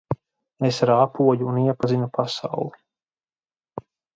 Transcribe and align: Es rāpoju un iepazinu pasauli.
Es 0.69 0.79
rāpoju 0.89 1.51
un 1.51 1.59
iepazinu 1.65 2.09
pasauli. 2.17 2.85